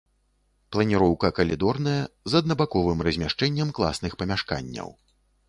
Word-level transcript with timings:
Планіроўка 0.75 1.29
калідорная 1.39 2.01
з 2.33 2.41
аднабаковым 2.41 3.05
размяшчэннем 3.09 3.75
класных 3.81 4.19
памяшканняў. 4.25 4.93